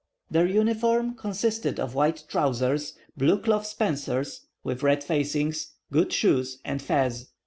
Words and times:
Their 0.31 0.47
uniform 0.47 1.13
consisted 1.13 1.79
of 1.79 1.93
white 1.93 2.23
trousers, 2.27 2.93
blue 3.15 3.37
cloth 3.37 3.67
spencers, 3.67 4.47
with 4.63 4.81
red 4.81 5.03
facings, 5.03 5.73
good 5.91 6.11
shoes, 6.11 6.57
and 6.65 6.81
fez. 6.81 7.27